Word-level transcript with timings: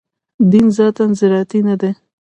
دین 0.51 0.67
ذاتاً 0.77 1.05
زراعتي 1.19 1.59
نه 1.67 1.75
دی. 1.81 1.91